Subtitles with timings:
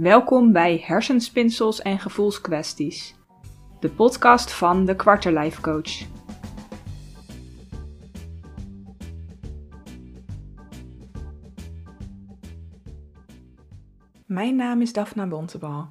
[0.00, 3.14] Welkom bij Hersenspinsels en Gevoelskwesties,
[3.80, 6.06] de podcast van de Quarterlife Coach.
[14.26, 15.88] Mijn naam is Daphna Bontebal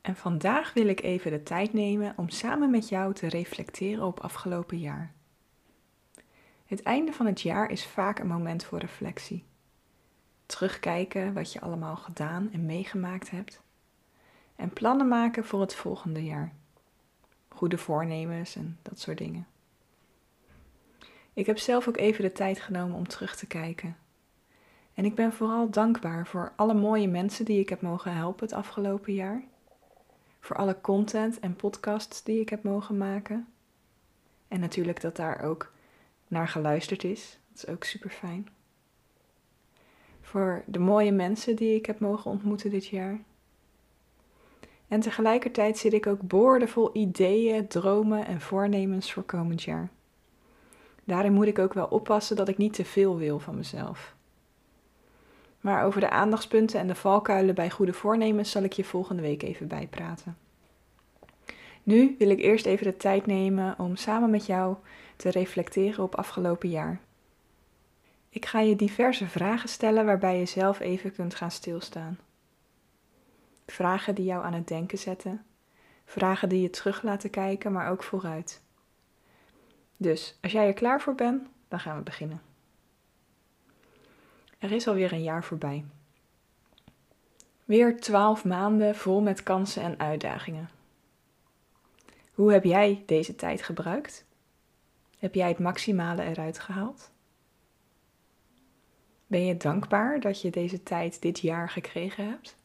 [0.00, 4.20] en vandaag wil ik even de tijd nemen om samen met jou te reflecteren op
[4.20, 5.12] afgelopen jaar.
[6.64, 9.44] Het einde van het jaar is vaak een moment voor reflectie
[10.52, 13.60] terugkijken wat je allemaal gedaan en meegemaakt hebt.
[14.56, 16.52] En plannen maken voor het volgende jaar.
[17.48, 19.46] Goede voornemens en dat soort dingen.
[21.32, 23.96] Ik heb zelf ook even de tijd genomen om terug te kijken.
[24.94, 28.54] En ik ben vooral dankbaar voor alle mooie mensen die ik heb mogen helpen het
[28.54, 29.42] afgelopen jaar.
[30.40, 33.48] Voor alle content en podcasts die ik heb mogen maken.
[34.48, 35.72] En natuurlijk dat daar ook
[36.28, 37.38] naar geluisterd is.
[37.48, 38.48] Dat is ook super fijn
[40.22, 43.20] voor de mooie mensen die ik heb mogen ontmoeten dit jaar.
[44.88, 49.90] En tegelijkertijd zit ik ook boordevol ideeën, dromen en voornemens voor komend jaar.
[51.04, 54.14] Daarin moet ik ook wel oppassen dat ik niet te veel wil van mezelf.
[55.60, 59.42] Maar over de aandachtspunten en de valkuilen bij goede voornemens zal ik je volgende week
[59.42, 60.36] even bijpraten.
[61.82, 64.76] Nu wil ik eerst even de tijd nemen om samen met jou
[65.16, 67.00] te reflecteren op afgelopen jaar.
[68.34, 72.18] Ik ga je diverse vragen stellen waarbij je zelf even kunt gaan stilstaan.
[73.66, 75.44] Vragen die jou aan het denken zetten,
[76.04, 78.62] vragen die je terug laten kijken, maar ook vooruit.
[79.96, 82.42] Dus als jij er klaar voor bent, dan gaan we beginnen.
[84.58, 85.84] Er is alweer een jaar voorbij.
[87.64, 90.70] Weer twaalf maanden vol met kansen en uitdagingen.
[92.34, 94.24] Hoe heb jij deze tijd gebruikt?
[95.18, 97.11] Heb jij het maximale eruit gehaald?
[99.32, 102.56] Ben je dankbaar dat je deze tijd dit jaar gekregen hebt?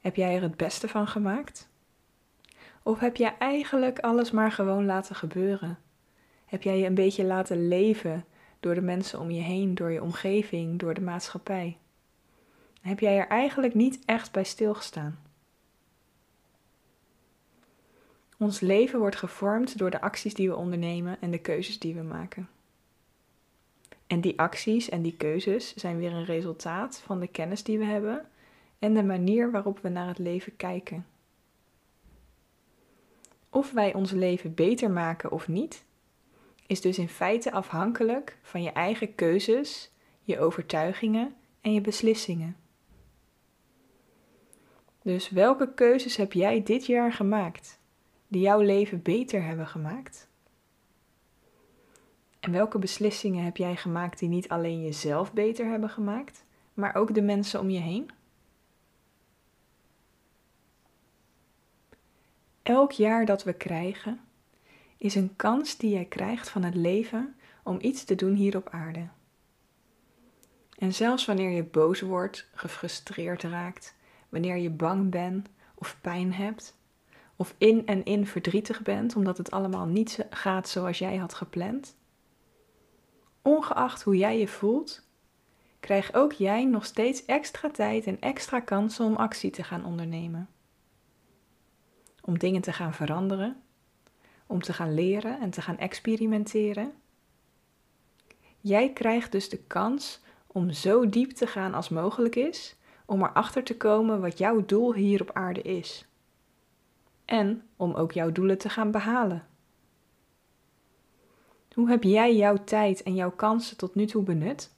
[0.00, 1.68] Heb jij er het beste van gemaakt?
[2.82, 5.78] Of heb jij eigenlijk alles maar gewoon laten gebeuren?
[6.44, 8.24] Heb jij je een beetje laten leven
[8.60, 11.76] door de mensen om je heen, door je omgeving, door de maatschappij?
[12.80, 15.18] Heb jij er eigenlijk niet echt bij stilgestaan?
[18.38, 22.02] Ons leven wordt gevormd door de acties die we ondernemen en de keuzes die we
[22.02, 22.48] maken.
[24.08, 27.84] En die acties en die keuzes zijn weer een resultaat van de kennis die we
[27.84, 28.26] hebben
[28.78, 31.06] en de manier waarop we naar het leven kijken.
[33.50, 35.84] Of wij ons leven beter maken of niet,
[36.66, 39.90] is dus in feite afhankelijk van je eigen keuzes,
[40.22, 42.56] je overtuigingen en je beslissingen.
[45.02, 47.78] Dus welke keuzes heb jij dit jaar gemaakt
[48.28, 50.28] die jouw leven beter hebben gemaakt?
[52.40, 56.44] En welke beslissingen heb jij gemaakt die niet alleen jezelf beter hebben gemaakt,
[56.74, 58.10] maar ook de mensen om je heen?
[62.62, 64.20] Elk jaar dat we krijgen
[64.96, 68.68] is een kans die jij krijgt van het leven om iets te doen hier op
[68.68, 69.08] aarde.
[70.78, 73.94] En zelfs wanneer je boos wordt, gefrustreerd raakt,
[74.28, 76.76] wanneer je bang bent of pijn hebt,
[77.36, 81.96] of in en in verdrietig bent omdat het allemaal niet gaat zoals jij had gepland,
[83.42, 85.06] ongeacht hoe jij je voelt,
[85.80, 90.48] krijg ook jij nog steeds extra tijd en extra kansen om actie te gaan ondernemen.
[92.20, 93.62] Om dingen te gaan veranderen,
[94.46, 96.92] om te gaan leren en te gaan experimenteren.
[98.60, 103.62] Jij krijgt dus de kans om zo diep te gaan als mogelijk is, om erachter
[103.62, 106.06] te komen wat jouw doel hier op aarde is.
[107.24, 109.46] En om ook jouw doelen te gaan behalen.
[111.78, 114.70] Hoe heb jij jouw tijd en jouw kansen tot nu toe benut?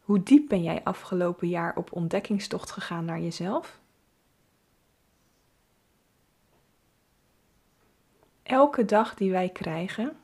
[0.00, 3.80] Hoe diep ben jij afgelopen jaar op ontdekkingstocht gegaan naar jezelf?
[8.42, 10.16] Elke dag die wij krijgen,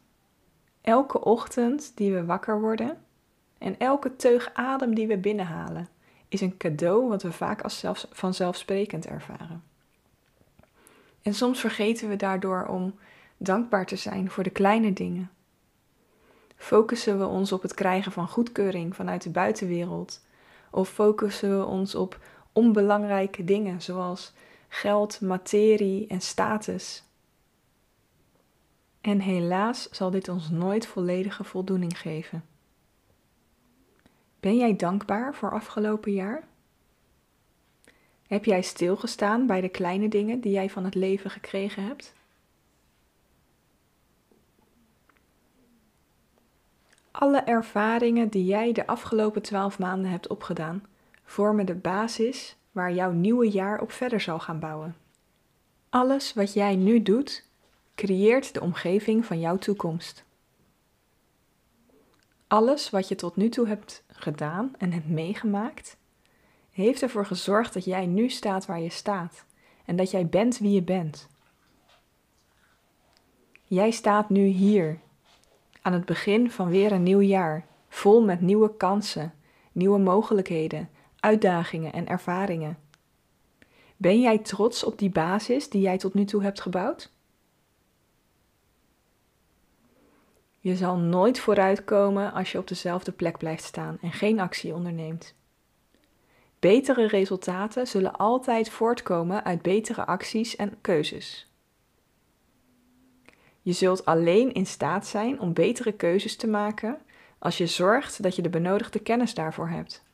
[0.80, 3.04] elke ochtend die we wakker worden
[3.58, 5.88] en elke teug adem die we binnenhalen,
[6.28, 9.62] is een cadeau wat we vaak als zelfs, vanzelfsprekend ervaren.
[11.22, 12.94] En soms vergeten we daardoor om
[13.38, 15.31] dankbaar te zijn voor de kleine dingen?
[16.56, 20.20] Focussen we ons op het krijgen van goedkeuring vanuit de buitenwereld?
[20.70, 22.19] Of focussen we ons op
[22.52, 24.32] onbelangrijke dingen zoals
[24.69, 27.02] geld, materie en status?
[29.00, 32.44] En helaas zal dit ons nooit volledige voldoening geven.
[34.41, 36.46] Ben jij dankbaar voor afgelopen jaar?
[38.26, 42.14] Heb jij stilgestaan bij de kleine dingen die jij van het leven gekregen hebt?
[47.19, 50.87] Alle ervaringen die jij de afgelopen twaalf maanden hebt opgedaan,
[51.25, 54.97] vormen de basis waar jouw nieuwe jaar op verder zal gaan bouwen.
[55.88, 57.44] Alles wat jij nu doet,
[57.94, 60.25] creëert de omgeving van jouw toekomst.
[62.47, 65.97] Alles wat je tot nu toe hebt gedaan en hebt meegemaakt,
[66.70, 69.44] heeft ervoor gezorgd dat jij nu staat waar je staat
[69.85, 71.29] en dat jij bent wie je bent.
[73.65, 75.00] Jij staat nu hier,
[75.82, 79.34] aan het begin van weer een nieuw jaar, vol met nieuwe kansen,
[79.72, 80.88] nieuwe mogelijkheden,
[81.20, 82.78] uitdagingen en ervaringen.
[83.96, 87.10] Ben jij trots op die basis die jij tot nu toe hebt gebouwd?
[90.60, 95.34] Je zal nooit vooruitkomen als je op dezelfde plek blijft staan en geen actie onderneemt.
[96.58, 101.47] Betere resultaten zullen altijd voortkomen uit betere acties en keuzes.
[103.69, 106.99] Je zult alleen in staat zijn om betere keuzes te maken
[107.38, 110.05] als je zorgt dat je de benodigde kennis daarvoor hebt.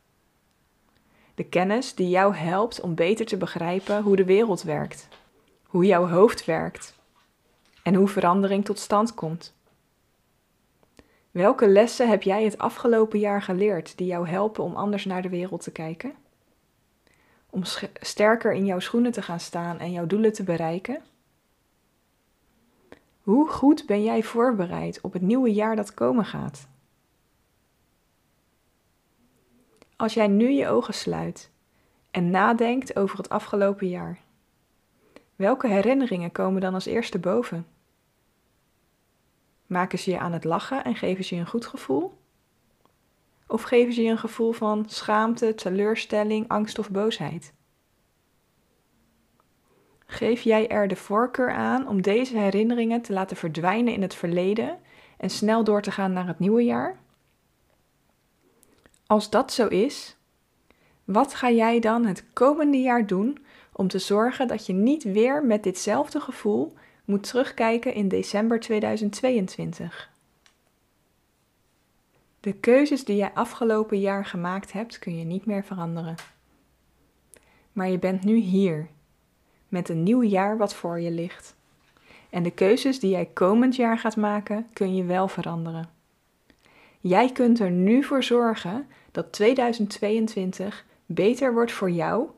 [1.34, 5.08] De kennis die jou helpt om beter te begrijpen hoe de wereld werkt,
[5.66, 6.94] hoe jouw hoofd werkt
[7.82, 9.54] en hoe verandering tot stand komt.
[11.30, 15.28] Welke lessen heb jij het afgelopen jaar geleerd die jou helpen om anders naar de
[15.28, 16.12] wereld te kijken?
[17.50, 17.62] Om
[18.00, 21.02] sterker in jouw schoenen te gaan staan en jouw doelen te bereiken?
[23.24, 26.68] Hoe goed ben jij voorbereid op het nieuwe jaar dat komen gaat?
[29.96, 31.50] Als jij nu je ogen sluit
[32.10, 34.20] en nadenkt over het afgelopen jaar,
[35.36, 37.66] welke herinneringen komen dan als eerste boven?
[39.66, 42.18] Maken ze je aan het lachen en geven ze je een goed gevoel?
[43.46, 47.52] Of geven ze je een gevoel van schaamte, teleurstelling, angst of boosheid?
[50.06, 54.78] Geef jij er de voorkeur aan om deze herinneringen te laten verdwijnen in het verleden
[55.16, 56.98] en snel door te gaan naar het nieuwe jaar?
[59.06, 60.16] Als dat zo is,
[61.04, 65.44] wat ga jij dan het komende jaar doen om te zorgen dat je niet weer
[65.44, 66.72] met ditzelfde gevoel
[67.04, 70.12] moet terugkijken in december 2022?
[72.40, 76.14] De keuzes die jij afgelopen jaar gemaakt hebt, kun je niet meer veranderen.
[77.72, 78.88] Maar je bent nu hier,
[79.74, 81.54] met een nieuw jaar wat voor je ligt.
[82.30, 85.88] En de keuzes die jij komend jaar gaat maken, kun je wel veranderen.
[87.00, 92.28] Jij kunt er nu voor zorgen dat 2022 beter wordt voor jou,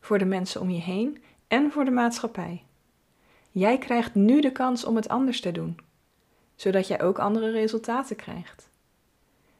[0.00, 2.62] voor de mensen om je heen en voor de maatschappij.
[3.50, 5.76] Jij krijgt nu de kans om het anders te doen,
[6.54, 8.68] zodat jij ook andere resultaten krijgt.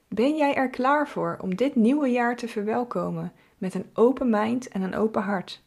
[0.09, 4.69] Ben jij er klaar voor om dit nieuwe jaar te verwelkomen met een open mind
[4.69, 5.63] en een open hart?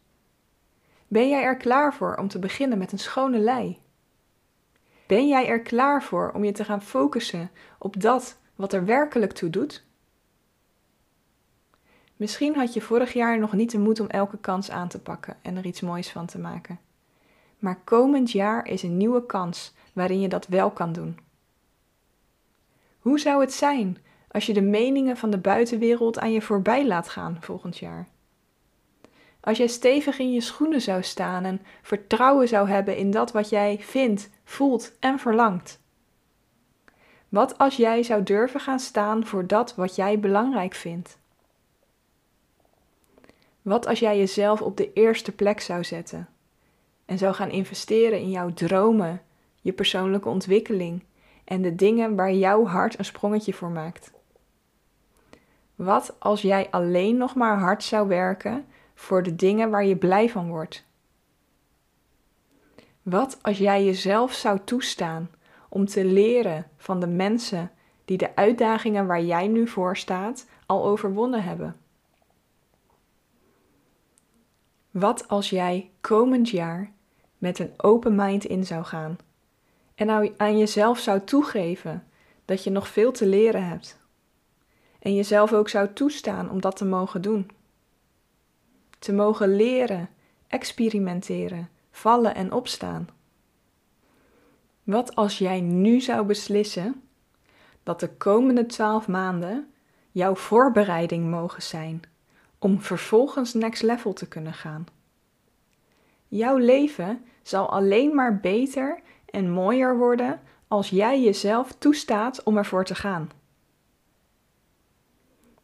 [1.07, 3.79] Ben jij er klaar voor om te beginnen met een schone lei?
[5.07, 9.31] Ben jij er klaar voor om je te gaan focussen op dat wat er werkelijk
[9.31, 9.85] toe doet?
[12.15, 15.37] Misschien had je vorig jaar nog niet de moed om elke kans aan te pakken
[15.41, 16.79] en er iets moois van te maken.
[17.59, 21.19] Maar komend jaar is een nieuwe kans waarin je dat wel kan doen.
[22.99, 23.97] Hoe zou het zijn
[24.31, 28.07] als je de meningen van de buitenwereld aan je voorbij laat gaan volgend jaar?
[29.47, 33.49] Als jij stevig in je schoenen zou staan en vertrouwen zou hebben in dat wat
[33.49, 35.79] jij vindt, voelt en verlangt.
[37.29, 41.17] Wat als jij zou durven gaan staan voor dat wat jij belangrijk vindt?
[43.61, 46.27] Wat als jij jezelf op de eerste plek zou zetten
[47.05, 49.21] en zou gaan investeren in jouw dromen,
[49.61, 51.03] je persoonlijke ontwikkeling
[51.43, 54.11] en de dingen waar jouw hart een sprongetje voor maakt?
[55.75, 58.65] Wat als jij alleen nog maar hard zou werken
[58.97, 60.85] voor de dingen waar je blij van wordt?
[63.01, 65.29] Wat als jij jezelf zou toestaan
[65.69, 67.71] om te leren van de mensen
[68.05, 71.75] die de uitdagingen waar jij nu voor staat al overwonnen hebben?
[74.91, 76.91] Wat als jij komend jaar
[77.37, 79.17] met een open mind in zou gaan
[79.95, 82.07] en nou aan jezelf zou toegeven
[82.45, 83.99] dat je nog veel te leren hebt
[84.99, 87.55] en jezelf ook zou toestaan om dat te mogen doen?
[88.99, 90.09] Te mogen leren,
[90.47, 93.09] experimenteren, vallen en opstaan.
[94.83, 97.01] Wat als jij nu zou beslissen
[97.83, 99.71] dat de komende twaalf maanden
[100.11, 102.01] jouw voorbereiding mogen zijn
[102.59, 104.85] om vervolgens next level te kunnen gaan?
[106.27, 112.85] Jouw leven zal alleen maar beter en mooier worden als jij jezelf toestaat om ervoor
[112.85, 113.29] te gaan.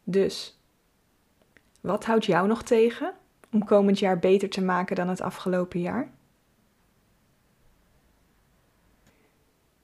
[0.04, 0.60] Dus,
[1.80, 3.14] wat houdt jou nog tegen?
[3.54, 6.10] Om komend jaar beter te maken dan het afgelopen jaar?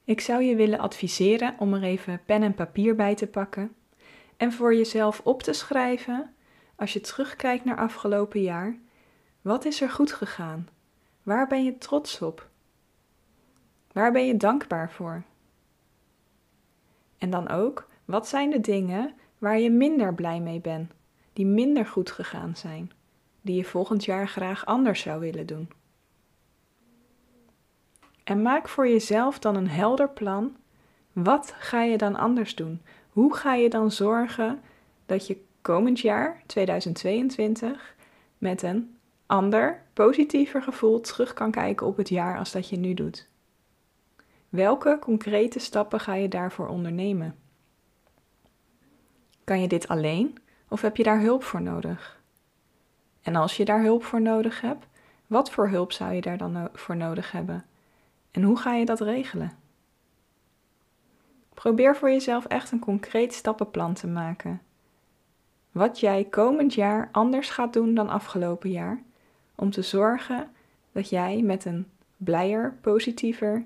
[0.03, 3.75] Ik zou je willen adviseren om er even pen en papier bij te pakken
[4.37, 6.33] en voor jezelf op te schrijven
[6.75, 8.77] als je terugkijkt naar afgelopen jaar,
[9.41, 10.67] wat is er goed gegaan?
[11.23, 12.49] Waar ben je trots op?
[13.91, 15.23] Waar ben je dankbaar voor?
[17.17, 20.91] En dan ook, wat zijn de dingen waar je minder blij mee bent,
[21.33, 22.91] die minder goed gegaan zijn,
[23.41, 25.69] die je volgend jaar graag anders zou willen doen?
[28.23, 30.55] En maak voor jezelf dan een helder plan.
[31.13, 32.81] Wat ga je dan anders doen?
[33.09, 34.61] Hoe ga je dan zorgen
[35.05, 37.95] dat je komend jaar, 2022,
[38.37, 42.93] met een ander, positiever gevoel terug kan kijken op het jaar als dat je nu
[42.93, 43.29] doet?
[44.49, 47.35] Welke concrete stappen ga je daarvoor ondernemen?
[49.43, 52.20] Kan je dit alleen of heb je daar hulp voor nodig?
[53.21, 54.85] En als je daar hulp voor nodig hebt,
[55.27, 57.65] wat voor hulp zou je daar dan voor nodig hebben?
[58.31, 59.51] En hoe ga je dat regelen?
[61.53, 64.61] Probeer voor jezelf echt een concreet stappenplan te maken.
[65.71, 69.01] Wat jij komend jaar anders gaat doen dan afgelopen jaar,
[69.55, 70.51] om te zorgen
[70.91, 71.87] dat jij met een
[72.17, 73.65] blijer, positiever,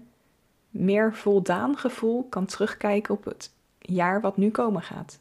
[0.70, 5.20] meer voldaan gevoel kan terugkijken op het jaar wat nu komen gaat.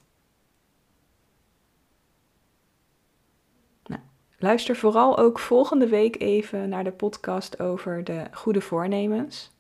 [4.44, 9.52] Luister vooral ook volgende week even naar de podcast over de goede voornemens.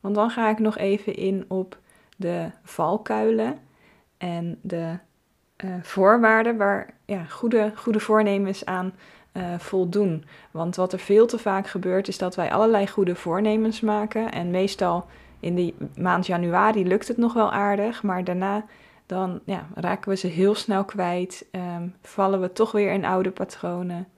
[0.00, 1.78] Want dan ga ik nog even in op
[2.16, 3.58] de valkuilen
[4.18, 4.98] en de
[5.64, 8.92] uh, voorwaarden waar ja, goede, goede voornemens aan
[9.32, 10.24] uh, voldoen.
[10.50, 14.50] Want wat er veel te vaak gebeurt is dat wij allerlei goede voornemens maken en
[14.50, 15.06] meestal
[15.40, 18.64] in de maand januari lukt het nog wel aardig, maar daarna
[19.06, 23.30] dan ja, raken we ze heel snel kwijt, um, vallen we toch weer in oude
[23.30, 24.08] patronen.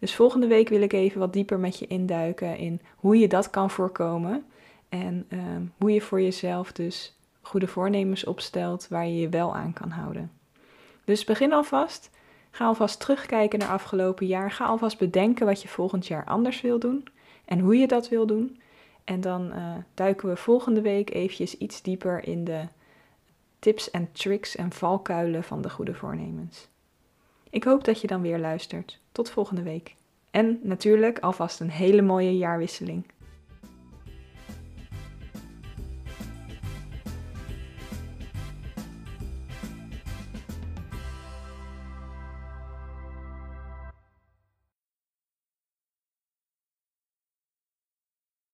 [0.00, 3.50] Dus volgende week wil ik even wat dieper met je induiken in hoe je dat
[3.50, 4.44] kan voorkomen
[4.88, 9.72] en um, hoe je voor jezelf dus goede voornemens opstelt waar je je wel aan
[9.72, 10.30] kan houden.
[11.04, 12.10] Dus begin alvast.
[12.50, 14.50] Ga alvast terugkijken naar afgelopen jaar.
[14.50, 17.04] Ga alvast bedenken wat je volgend jaar anders wil doen
[17.44, 18.60] en hoe je dat wil doen.
[19.04, 22.64] En dan uh, duiken we volgende week eventjes iets dieper in de
[23.58, 26.68] tips en tricks en valkuilen van de goede voornemens.
[27.50, 29.00] Ik hoop dat je dan weer luistert.
[29.12, 29.94] Tot volgende week.
[30.30, 33.04] En natuurlijk alvast een hele mooie jaarwisseling.